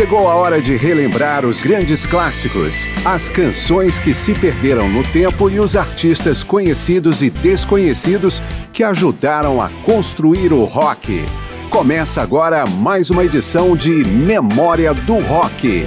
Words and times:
Chegou 0.00 0.26
a 0.26 0.34
hora 0.34 0.62
de 0.62 0.78
relembrar 0.78 1.44
os 1.44 1.60
grandes 1.60 2.06
clássicos, 2.06 2.86
as 3.04 3.28
canções 3.28 3.98
que 3.98 4.14
se 4.14 4.32
perderam 4.32 4.88
no 4.88 5.04
tempo 5.12 5.50
e 5.50 5.60
os 5.60 5.76
artistas 5.76 6.42
conhecidos 6.42 7.20
e 7.20 7.28
desconhecidos 7.28 8.40
que 8.72 8.82
ajudaram 8.82 9.60
a 9.60 9.68
construir 9.84 10.54
o 10.54 10.64
rock. 10.64 11.22
Começa 11.68 12.22
agora 12.22 12.64
mais 12.66 13.10
uma 13.10 13.22
edição 13.22 13.76
de 13.76 13.90
Memória 14.06 14.94
do 14.94 15.18
Rock. 15.18 15.84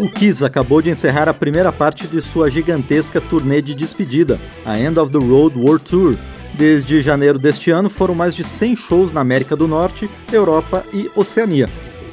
O 0.00 0.10
Kiss 0.10 0.44
acabou 0.44 0.82
de 0.82 0.90
encerrar 0.90 1.28
a 1.28 1.34
primeira 1.34 1.70
parte 1.70 2.08
de 2.08 2.20
sua 2.20 2.50
gigantesca 2.50 3.20
turnê 3.20 3.62
de 3.62 3.72
despedida, 3.76 4.40
a 4.66 4.76
End 4.76 4.98
of 4.98 5.12
the 5.12 5.24
Road 5.24 5.56
World 5.56 5.84
Tour. 5.88 6.16
Desde 6.54 7.00
janeiro 7.00 7.38
deste 7.38 7.70
ano 7.70 7.88
foram 7.88 8.14
mais 8.14 8.34
de 8.34 8.44
100 8.44 8.76
shows 8.76 9.12
na 9.12 9.20
América 9.20 9.56
do 9.56 9.66
Norte, 9.66 10.08
Europa 10.30 10.84
e 10.92 11.10
Oceania. 11.16 11.68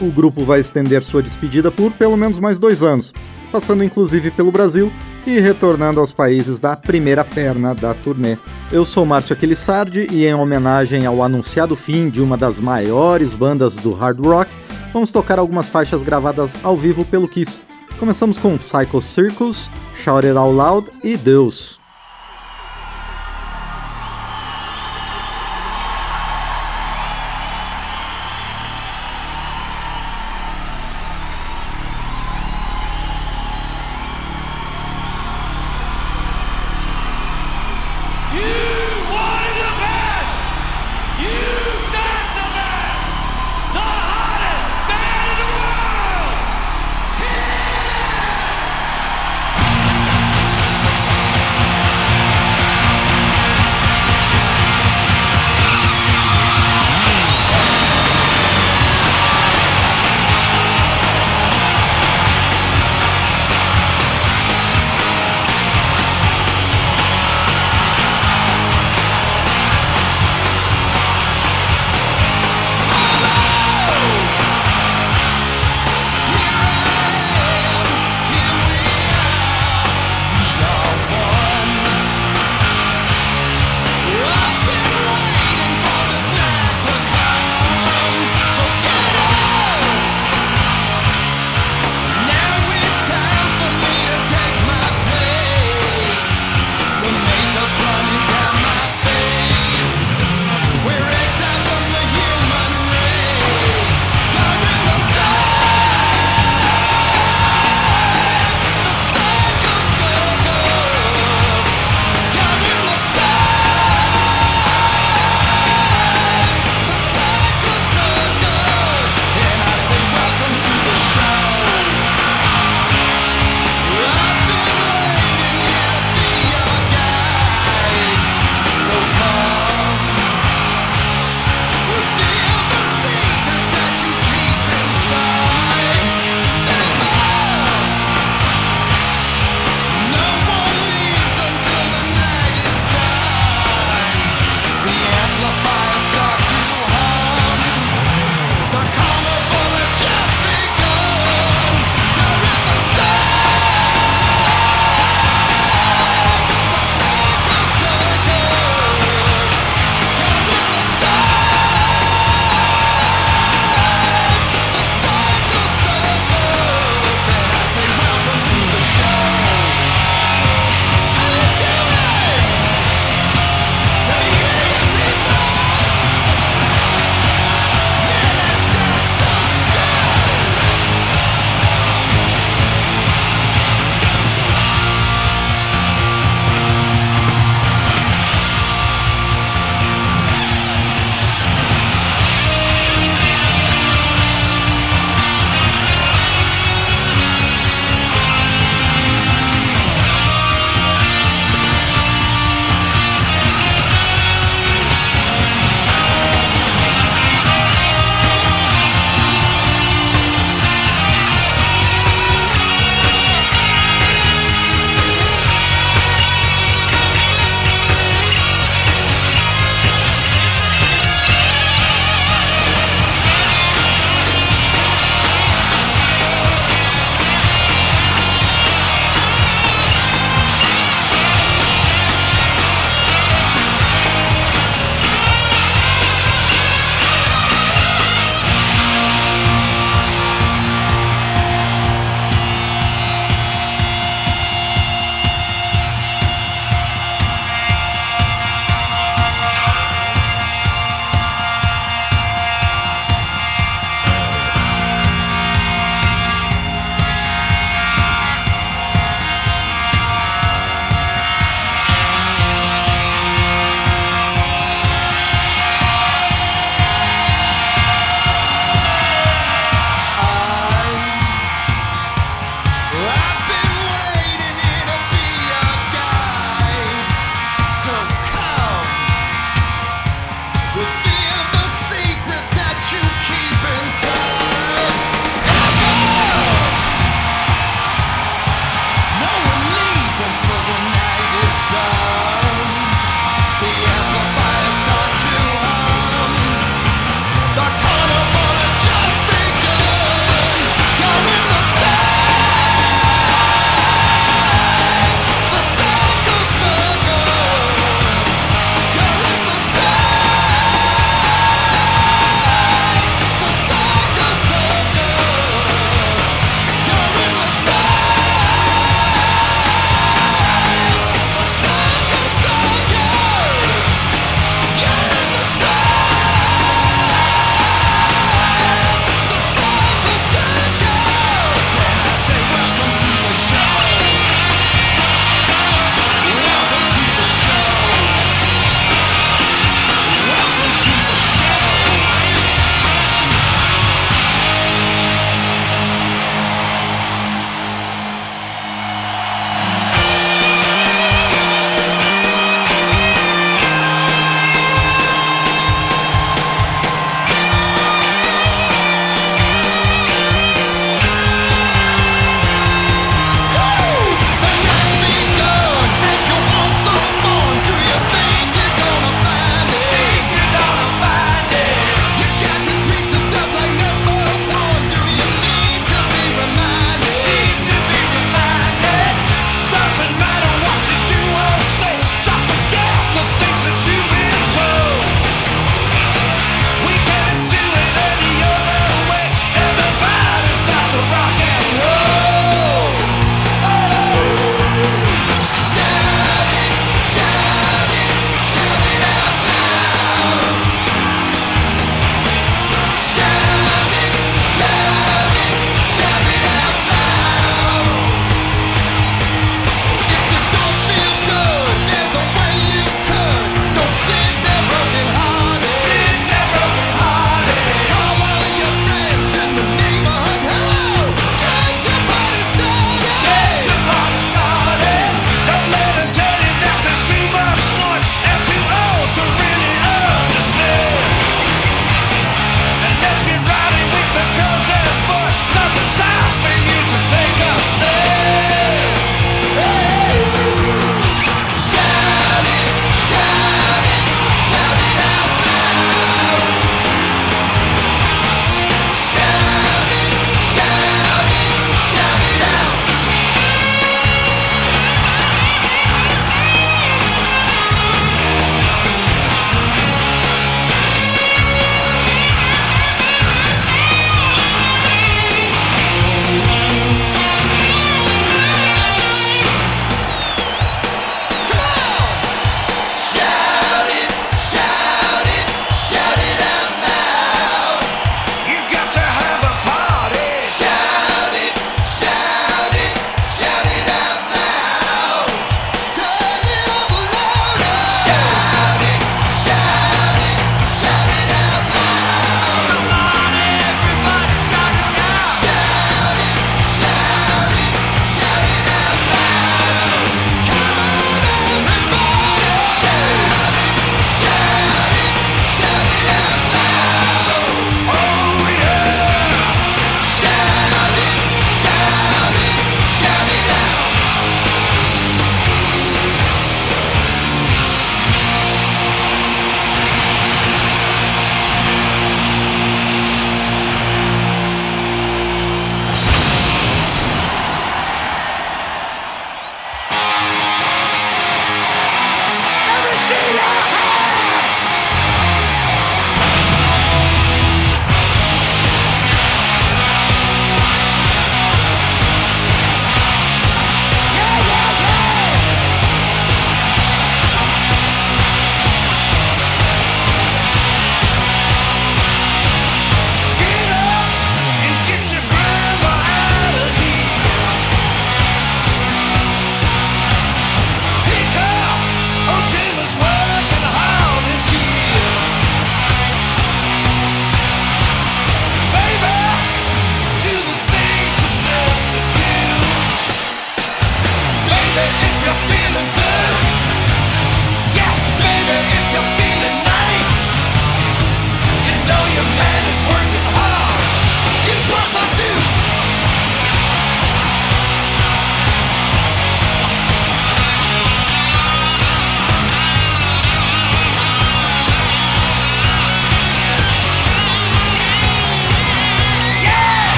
O 0.00 0.10
grupo 0.10 0.44
vai 0.44 0.60
estender 0.60 1.02
sua 1.02 1.22
despedida 1.22 1.70
por 1.70 1.92
pelo 1.92 2.16
menos 2.16 2.38
mais 2.38 2.58
dois 2.58 2.82
anos, 2.82 3.12
passando 3.50 3.84
inclusive 3.84 4.30
pelo 4.30 4.50
Brasil 4.50 4.90
e 5.26 5.38
retornando 5.38 6.00
aos 6.00 6.12
países 6.12 6.58
da 6.58 6.74
primeira 6.74 7.24
perna 7.24 7.74
da 7.74 7.94
turnê. 7.94 8.36
Eu 8.72 8.84
sou 8.84 9.04
Márcio 9.04 9.34
Aquilissardi 9.34 10.08
e 10.10 10.24
em 10.24 10.34
homenagem 10.34 11.04
ao 11.06 11.22
anunciado 11.22 11.76
fim 11.76 12.08
de 12.08 12.22
uma 12.22 12.36
das 12.36 12.58
maiores 12.58 13.34
bandas 13.34 13.74
do 13.74 13.92
hard 13.92 14.18
rock, 14.18 14.50
vamos 14.92 15.10
tocar 15.10 15.38
algumas 15.38 15.68
faixas 15.68 16.02
gravadas 16.02 16.54
ao 16.64 16.76
vivo 16.76 17.04
pelo 17.04 17.28
Kiss. 17.28 17.62
Começamos 17.98 18.36
com 18.38 18.56
Psycho 18.56 19.00
Circus, 19.00 19.68
Shout 20.02 20.26
It 20.26 20.36
Out 20.36 20.56
Loud 20.56 20.90
e 21.04 21.16
Deus. 21.16 21.81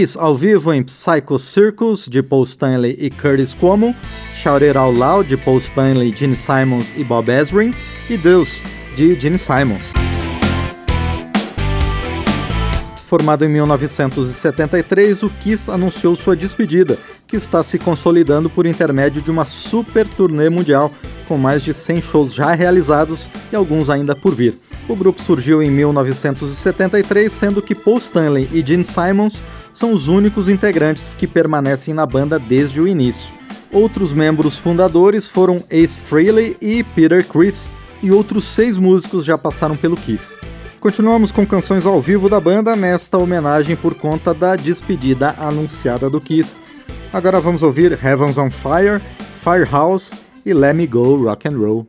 Kiss 0.00 0.16
ao 0.18 0.34
vivo 0.34 0.72
em 0.72 0.82
Psycho 0.82 1.38
Circus, 1.38 2.08
de 2.08 2.22
Paul 2.22 2.44
Stanley 2.44 2.96
e 2.98 3.10
Curtis 3.10 3.52
Cuomo, 3.52 3.94
Shout 4.34 4.64
It 4.64 4.78
Out 4.78 4.98
Loud, 4.98 5.28
de 5.28 5.36
Paul 5.36 5.58
Stanley, 5.58 6.10
Gene 6.16 6.34
Simons 6.34 6.90
e 6.96 7.04
Bob 7.04 7.28
Ezrin, 7.28 7.74
e 8.08 8.16
Deus, 8.16 8.62
de 8.96 9.20
Gene 9.20 9.36
Simons. 9.36 9.92
Formado 13.04 13.44
em 13.44 13.48
1973, 13.50 15.22
o 15.22 15.28
Kiss 15.28 15.70
anunciou 15.70 16.16
sua 16.16 16.34
despedida, 16.34 16.98
que 17.30 17.36
está 17.36 17.62
se 17.62 17.78
consolidando 17.78 18.50
por 18.50 18.66
intermédio 18.66 19.22
de 19.22 19.30
uma 19.30 19.44
super 19.44 20.06
turnê 20.06 20.50
mundial, 20.50 20.92
com 21.28 21.38
mais 21.38 21.62
de 21.62 21.72
100 21.72 22.02
shows 22.02 22.34
já 22.34 22.52
realizados 22.52 23.30
e 23.52 23.56
alguns 23.56 23.88
ainda 23.88 24.16
por 24.16 24.34
vir. 24.34 24.58
O 24.88 24.96
grupo 24.96 25.22
surgiu 25.22 25.62
em 25.62 25.70
1973, 25.70 27.30
sendo 27.30 27.62
que 27.62 27.74
Paul 27.74 27.98
Stanley 27.98 28.48
e 28.52 28.60
Gene 28.66 28.84
Simons 28.84 29.40
são 29.72 29.92
os 29.92 30.08
únicos 30.08 30.48
integrantes 30.48 31.14
que 31.14 31.28
permanecem 31.28 31.94
na 31.94 32.04
banda 32.04 32.38
desde 32.38 32.80
o 32.80 32.88
início. 32.88 33.32
Outros 33.72 34.12
membros 34.12 34.58
fundadores 34.58 35.28
foram 35.28 35.62
Ace 35.70 35.96
Frehley 35.96 36.56
e 36.60 36.82
Peter 36.82 37.24
Criss, 37.24 37.68
e 38.02 38.10
outros 38.10 38.46
seis 38.46 38.76
músicos 38.76 39.24
já 39.24 39.38
passaram 39.38 39.76
pelo 39.76 39.96
Kiss. 39.96 40.34
Continuamos 40.80 41.30
com 41.30 41.46
canções 41.46 41.84
ao 41.84 42.00
vivo 42.00 42.28
da 42.28 42.40
banda 42.40 42.74
nesta 42.74 43.18
homenagem 43.18 43.76
por 43.76 43.94
conta 43.94 44.32
da 44.32 44.56
despedida 44.56 45.34
anunciada 45.38 46.08
do 46.08 46.20
Kiss. 46.20 46.56
Agora 47.12 47.40
vamos 47.40 47.64
ouvir 47.64 47.98
Heavens 48.00 48.38
on 48.38 48.50
Fire, 48.50 49.00
Firehouse 49.42 50.14
e 50.46 50.54
Let 50.54 50.74
Me 50.74 50.86
Go 50.86 51.16
Rock 51.16 51.48
and 51.48 51.56
Roll. 51.56 51.88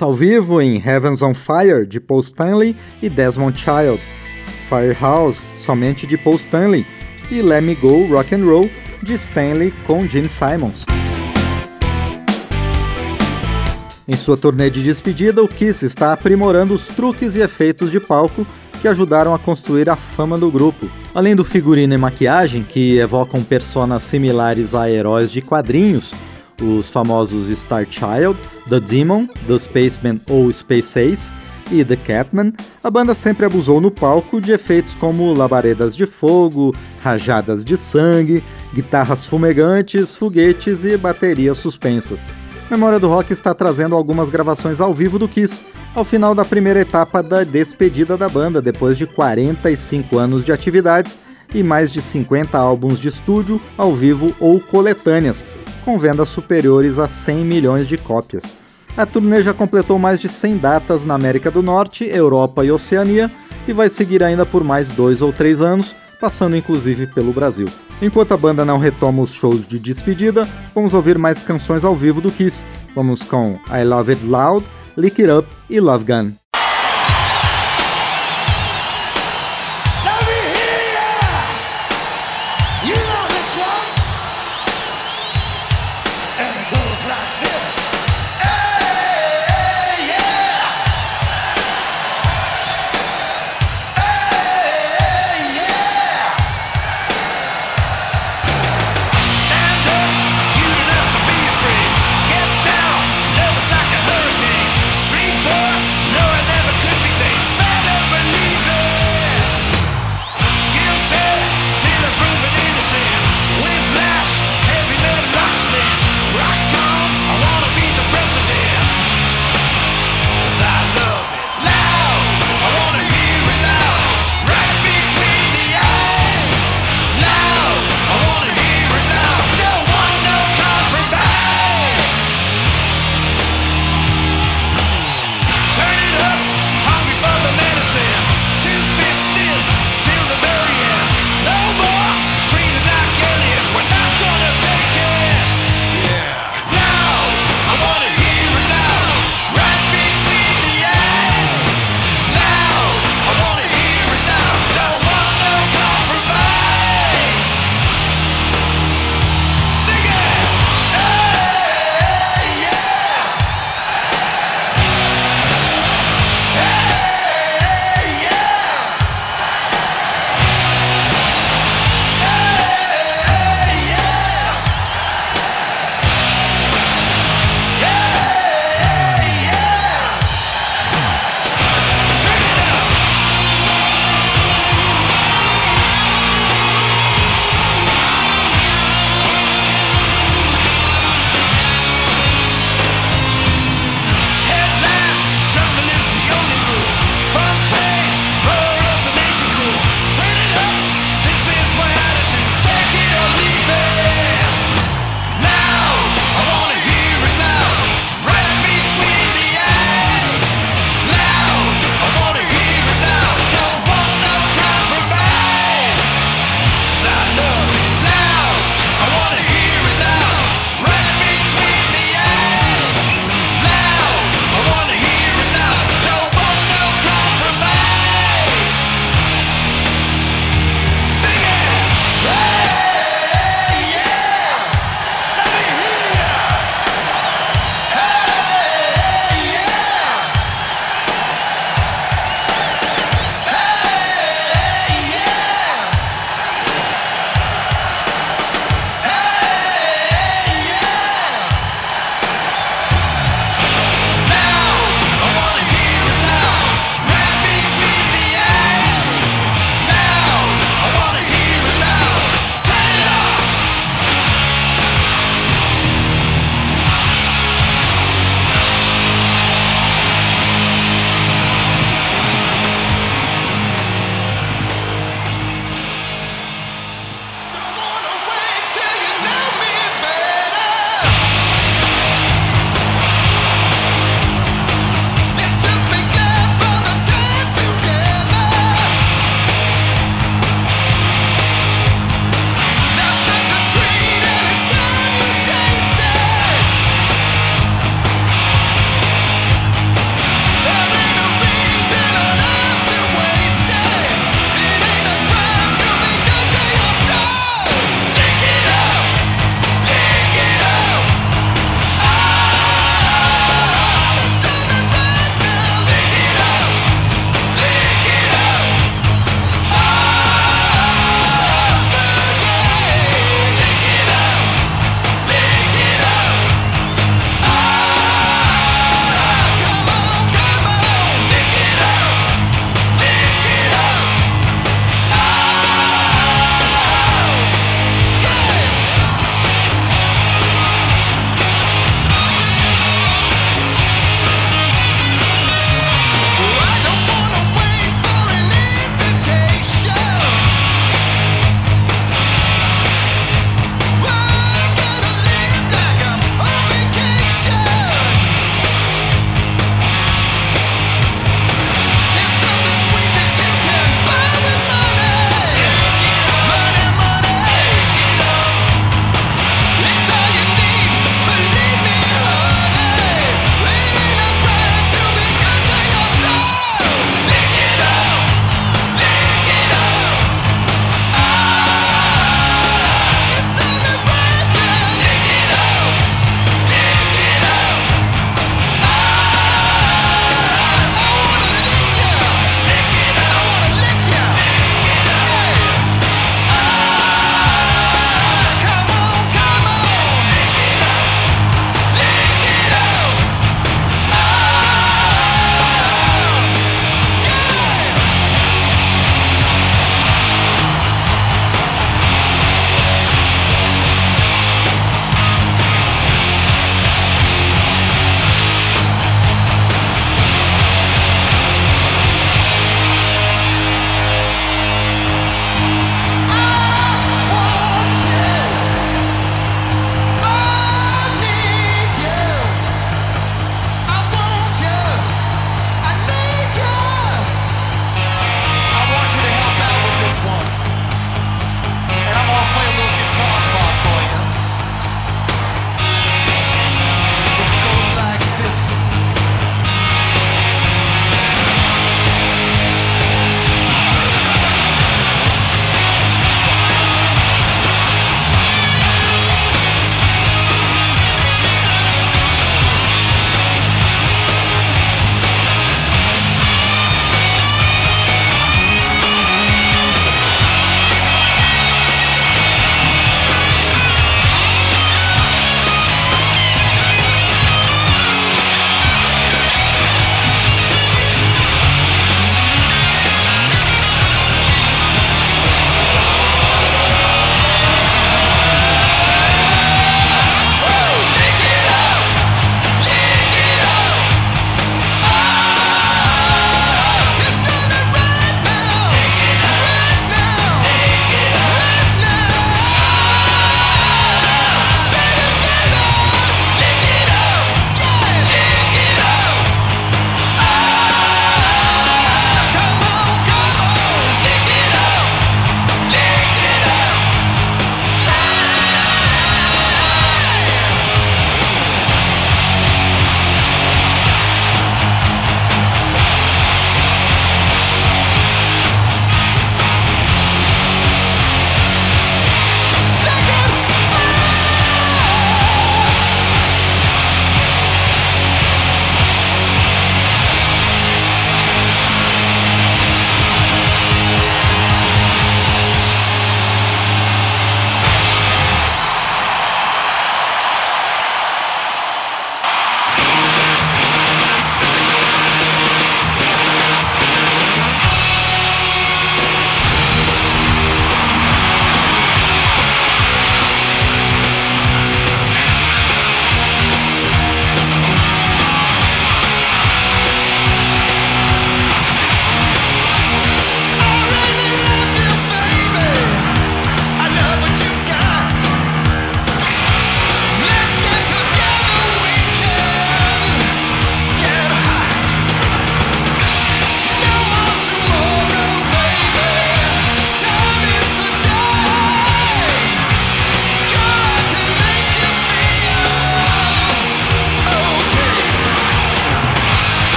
Kiss 0.00 0.04
ao 0.04 0.14
vivo 0.14 0.62
em 0.62 0.82
Heavens 0.82 1.20
on 1.20 1.34
Fire, 1.34 1.86
de 1.86 2.00
Paul 2.00 2.20
Stanley 2.20 2.74
e 3.02 3.08
Desmond 3.10 3.58
Child. 3.58 4.00
Firehouse, 4.68 5.42
somente 5.58 6.06
de 6.06 6.16
Paul 6.16 6.36
Stanley. 6.36 6.86
E 7.30 7.42
Let 7.42 7.62
Me 7.62 7.74
Go 7.74 8.06
Rock 8.06 8.34
and 8.34 8.44
Roll, 8.44 8.70
de 9.02 9.14
Stanley 9.14 9.72
com 9.86 10.06
Gene 10.06 10.28
Simons. 10.28 10.86
Em 14.08 14.16
sua 14.16 14.36
turnê 14.36 14.70
de 14.70 14.82
despedida, 14.82 15.42
o 15.42 15.48
Kiss 15.48 15.84
está 15.84 16.12
aprimorando 16.12 16.72
os 16.72 16.86
truques 16.86 17.36
e 17.36 17.40
efeitos 17.40 17.90
de 17.90 18.00
palco 18.00 18.46
que 18.80 18.88
ajudaram 18.88 19.34
a 19.34 19.38
construir 19.38 19.90
a 19.90 19.96
fama 19.96 20.38
do 20.38 20.50
grupo. 20.50 20.90
Além 21.14 21.36
do 21.36 21.44
figurino 21.44 21.92
e 21.92 21.98
maquiagem, 21.98 22.62
que 22.62 22.96
evocam 22.98 23.44
personas 23.44 24.02
similares 24.02 24.74
a 24.74 24.90
heróis 24.90 25.30
de 25.30 25.42
quadrinhos, 25.42 26.12
os 26.60 26.90
famosos 26.90 27.48
Star 27.58 27.86
Child, 27.88 28.38
The 28.68 28.80
Demon, 28.80 29.26
The 29.46 29.58
Spaceman 29.58 30.20
ou 30.28 30.52
Space 30.52 30.98
Ace 30.98 31.32
e 31.70 31.84
The 31.84 31.96
Catman, 31.96 32.52
a 32.82 32.90
banda 32.90 33.14
sempre 33.14 33.46
abusou 33.46 33.80
no 33.80 33.90
palco 33.90 34.40
de 34.40 34.52
efeitos 34.52 34.94
como 34.94 35.32
labaredas 35.32 35.94
de 35.96 36.06
fogo, 36.06 36.74
rajadas 37.02 37.64
de 37.64 37.76
sangue, 37.76 38.42
guitarras 38.74 39.24
fumegantes, 39.24 40.14
foguetes 40.14 40.84
e 40.84 40.96
baterias 40.96 41.58
suspensas. 41.58 42.26
Memória 42.70 43.00
do 43.00 43.08
Rock 43.08 43.32
está 43.32 43.52
trazendo 43.52 43.96
algumas 43.96 44.28
gravações 44.28 44.80
ao 44.80 44.94
vivo 44.94 45.18
do 45.18 45.28
Kiss, 45.28 45.60
ao 45.94 46.04
final 46.04 46.34
da 46.34 46.44
primeira 46.44 46.80
etapa 46.80 47.22
da 47.22 47.42
despedida 47.42 48.16
da 48.16 48.28
banda, 48.28 48.62
depois 48.62 48.96
de 48.96 49.06
45 49.06 50.18
anos 50.18 50.44
de 50.44 50.52
atividades 50.52 51.18
e 51.52 51.62
mais 51.64 51.90
de 51.90 52.00
50 52.00 52.56
álbuns 52.56 53.00
de 53.00 53.08
estúdio, 53.08 53.60
ao 53.76 53.92
vivo 53.92 54.32
ou 54.38 54.60
coletâneas, 54.60 55.44
com 55.84 55.98
vendas 55.98 56.28
superiores 56.28 56.98
a 56.98 57.08
100 57.08 57.44
milhões 57.44 57.88
de 57.88 57.96
cópias. 57.96 58.56
A 58.96 59.06
turnê 59.06 59.42
já 59.42 59.54
completou 59.54 59.98
mais 59.98 60.20
de 60.20 60.28
100 60.28 60.56
datas 60.58 61.04
na 61.04 61.14
América 61.14 61.50
do 61.50 61.62
Norte, 61.62 62.04
Europa 62.04 62.64
e 62.64 62.70
Oceania 62.70 63.30
e 63.66 63.72
vai 63.72 63.88
seguir 63.88 64.22
ainda 64.22 64.44
por 64.44 64.64
mais 64.64 64.90
dois 64.90 65.22
ou 65.22 65.32
três 65.32 65.60
anos, 65.60 65.94
passando 66.20 66.56
inclusive 66.56 67.06
pelo 67.06 67.32
Brasil. 67.32 67.66
Enquanto 68.02 68.32
a 68.32 68.36
banda 68.36 68.64
não 68.64 68.78
retoma 68.78 69.22
os 69.22 69.32
shows 69.32 69.66
de 69.66 69.78
despedida, 69.78 70.48
vamos 70.74 70.94
ouvir 70.94 71.18
mais 71.18 71.42
canções 71.42 71.84
ao 71.84 71.94
vivo 71.94 72.20
do 72.20 72.30
Kiss. 72.30 72.64
Vamos 72.94 73.22
com 73.22 73.58
I 73.70 73.84
Love 73.84 74.12
It 74.12 74.26
Loud, 74.26 74.66
Lick 74.96 75.22
It 75.22 75.32
Up 75.32 75.48
e 75.68 75.78
Love 75.80 76.04
Gun. 76.04 76.49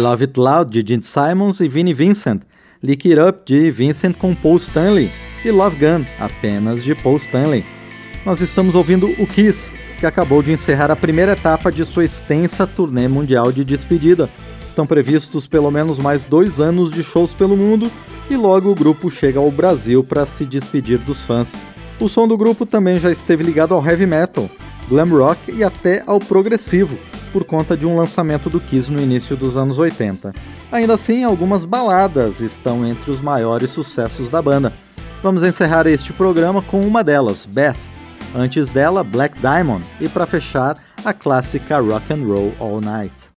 Love 0.00 0.24
It 0.24 0.40
Loud 0.40 0.70
de 0.70 0.82
Gene 0.86 1.02
Simons 1.02 1.60
e 1.60 1.68
Vinnie 1.68 1.92
Vincent, 1.92 2.40
Lick 2.82 3.06
It 3.12 3.20
Up 3.20 3.40
de 3.44 3.70
Vincent 3.70 4.14
com 4.14 4.34
Paul 4.34 4.56
Stanley 4.56 5.10
e 5.44 5.50
Love 5.50 5.76
Gun, 5.76 6.04
apenas 6.18 6.82
de 6.82 6.94
Paul 6.94 7.18
Stanley. 7.18 7.64
Nós 8.24 8.40
estamos 8.40 8.74
ouvindo 8.74 9.10
o 9.18 9.26
Kiss, 9.26 9.72
que 9.98 10.06
acabou 10.06 10.42
de 10.42 10.52
encerrar 10.52 10.90
a 10.90 10.96
primeira 10.96 11.32
etapa 11.32 11.70
de 11.70 11.84
sua 11.84 12.04
extensa 12.04 12.66
turnê 12.66 13.08
mundial 13.08 13.52
de 13.52 13.62
despedida. 13.62 14.30
Estão 14.66 14.86
previstos 14.86 15.46
pelo 15.46 15.70
menos 15.70 15.98
mais 15.98 16.24
dois 16.24 16.60
anos 16.60 16.90
de 16.90 17.02
shows 17.02 17.34
pelo 17.34 17.56
mundo 17.56 17.90
e 18.30 18.36
logo 18.36 18.70
o 18.70 18.74
grupo 18.74 19.10
chega 19.10 19.38
ao 19.38 19.50
Brasil 19.50 20.02
para 20.02 20.24
se 20.24 20.46
despedir 20.46 20.98
dos 20.98 21.24
fãs. 21.26 21.52
O 22.00 22.08
som 22.08 22.26
do 22.26 22.38
grupo 22.38 22.64
também 22.64 22.98
já 22.98 23.12
esteve 23.12 23.44
ligado 23.44 23.74
ao 23.74 23.84
heavy 23.84 24.06
metal, 24.06 24.48
glam 24.90 25.08
rock 25.08 25.52
e 25.52 25.62
até 25.62 26.02
ao 26.04 26.18
progressivo, 26.18 26.98
por 27.32 27.44
conta 27.44 27.76
de 27.76 27.86
um 27.86 27.96
lançamento 27.96 28.50
do 28.50 28.58
Kiss 28.60 28.90
no 28.90 29.00
início 29.00 29.36
dos 29.36 29.56
anos 29.56 29.78
80. 29.78 30.34
Ainda 30.72 30.94
assim, 30.94 31.22
algumas 31.22 31.64
baladas 31.64 32.40
estão 32.40 32.84
entre 32.84 33.08
os 33.10 33.20
maiores 33.20 33.70
sucessos 33.70 34.28
da 34.28 34.42
banda. 34.42 34.72
Vamos 35.22 35.44
encerrar 35.44 35.86
este 35.86 36.12
programa 36.12 36.60
com 36.60 36.80
uma 36.80 37.04
delas, 37.04 37.46
Beth. 37.46 37.76
Antes 38.34 38.72
dela, 38.72 39.04
Black 39.04 39.40
Diamond 39.40 39.84
e 40.00 40.08
para 40.08 40.26
fechar, 40.26 40.76
a 41.04 41.12
clássica 41.12 41.78
Rock 41.78 42.12
and 42.12 42.26
Roll 42.26 42.52
All 42.58 42.80
Night. 42.80 43.30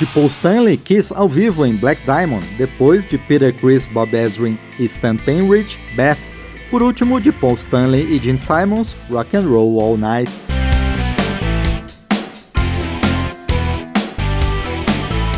De 0.00 0.06
Paul 0.06 0.28
Stanley, 0.28 0.78
Kiss 0.78 1.12
ao 1.14 1.28
vivo 1.28 1.66
em 1.66 1.76
Black 1.76 2.00
Diamond, 2.06 2.42
depois 2.56 3.04
de 3.04 3.18
Peter 3.18 3.52
Chris, 3.52 3.84
Bob 3.84 4.14
Ezrin 4.14 4.58
e 4.78 4.84
Stan 4.84 5.14
Penrich, 5.14 5.78
Beth. 5.94 6.16
Por 6.70 6.82
último, 6.82 7.20
de 7.20 7.30
Paul 7.30 7.52
Stanley 7.54 8.10
e 8.10 8.18
Gene 8.18 8.38
Simons, 8.38 8.96
Rock 9.10 9.36
and 9.36 9.46
Roll 9.46 9.78
All 9.78 9.98
Night. 9.98 10.32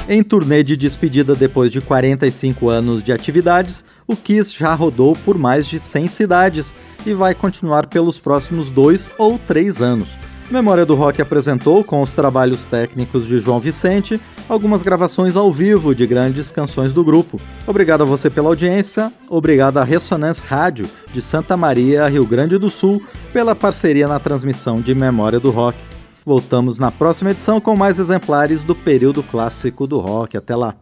Em 0.08 0.22
turnê 0.22 0.62
de 0.62 0.76
despedida 0.76 1.34
depois 1.34 1.72
de 1.72 1.80
45 1.80 2.68
anos 2.68 3.02
de 3.02 3.10
atividades, 3.10 3.84
o 4.06 4.14
Kiss 4.14 4.56
já 4.56 4.72
rodou 4.74 5.16
por 5.24 5.36
mais 5.36 5.66
de 5.66 5.80
100 5.80 6.06
cidades 6.06 6.72
e 7.04 7.12
vai 7.12 7.34
continuar 7.34 7.88
pelos 7.88 8.20
próximos 8.20 8.70
dois 8.70 9.10
ou 9.18 9.40
três 9.40 9.82
anos. 9.82 10.16
Memória 10.53 10.84
do 10.84 10.94
Rock 10.94 11.22
apresentou, 11.22 11.82
com 11.82 12.03
os 12.03 12.12
trabalhos 12.12 12.66
técnicos 12.66 13.26
de 13.26 13.38
João 13.38 13.59
Vicente, 13.59 14.20
algumas 14.48 14.82
gravações 14.82 15.34
ao 15.34 15.50
vivo 15.50 15.94
de 15.94 16.07
grandes 16.07 16.50
canções 16.50 16.92
do 16.92 17.03
grupo. 17.03 17.40
Obrigado 17.66 18.03
a 18.03 18.05
você 18.05 18.28
pela 18.28 18.50
audiência, 18.50 19.11
obrigado 19.30 19.78
à 19.78 19.84
Ressonance 19.84 20.42
Rádio 20.42 20.86
de 21.12 21.22
Santa 21.22 21.57
Maria, 21.57 22.07
Rio 22.07 22.26
Grande 22.26 22.59
do 22.59 22.68
Sul, 22.68 23.03
pela 23.32 23.57
parceria 23.57 24.07
na 24.07 24.20
transmissão 24.20 24.80
de 24.80 24.94
Memória 24.94 25.40
do 25.40 25.50
Rock. 25.50 25.78
Voltamos 26.24 26.78
na 26.78 26.90
próxima 26.90 27.30
edição 27.30 27.59
com 27.59 27.74
mais 27.74 27.98
exemplares 27.98 28.62
do 28.62 28.74
período 28.74 29.22
clássico 29.22 29.86
do 29.86 29.98
rock. 29.98 30.36
Até 30.36 30.55
lá! 30.55 30.81